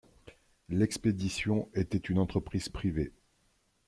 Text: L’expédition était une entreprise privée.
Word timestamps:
L’expédition 0.69 1.69
était 1.75 1.99
une 1.99 2.17
entreprise 2.17 2.69
privée. 2.69 3.13